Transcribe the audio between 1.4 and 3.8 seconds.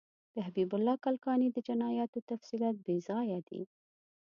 د جنایاتو تفصیلات بیځایه دي.